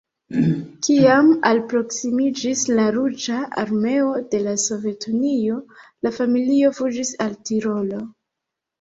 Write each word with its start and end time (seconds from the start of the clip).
Kiam 0.85 1.29
alproksimiĝis 1.49 2.65
la 2.79 2.87
Ruĝa 2.97 3.43
Armeo 3.65 4.09
de 4.33 4.43
la 4.49 4.57
Sovetunio, 4.67 5.63
la 6.09 6.17
familio 6.21 6.77
fuĝis 6.83 7.17
al 7.29 7.41
Tirolo. 7.49 8.07